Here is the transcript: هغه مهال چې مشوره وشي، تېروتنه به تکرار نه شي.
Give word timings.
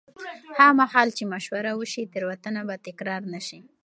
هغه 0.57 0.73
مهال 0.79 1.07
چې 1.17 1.23
مشوره 1.33 1.71
وشي، 1.75 2.03
تېروتنه 2.13 2.61
به 2.67 2.75
تکرار 2.87 3.21
نه 3.33 3.39
شي. 3.47 3.59